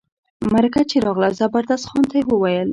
[0.53, 2.69] مرکه چي راغله زبردست خان ته وویل.